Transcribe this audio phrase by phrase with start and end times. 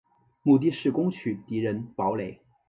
[0.41, 2.41] 目的是攻取敌人堡垒。